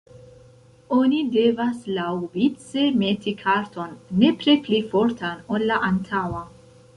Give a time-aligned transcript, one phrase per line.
[0.99, 3.93] Oni devas laŭvice meti karton,
[4.25, 6.43] nepre pli fortan, ol la antaŭa.